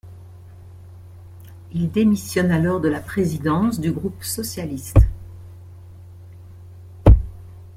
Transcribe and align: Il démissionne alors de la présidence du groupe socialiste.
Il 1.73 1.91
démissionne 1.91 2.49
alors 2.49 2.81
de 2.81 2.87
la 2.89 3.01
présidence 3.01 3.79
du 3.79 3.91
groupe 3.91 4.23
socialiste. 4.23 4.97